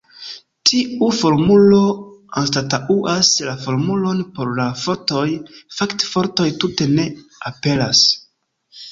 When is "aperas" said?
7.51-8.03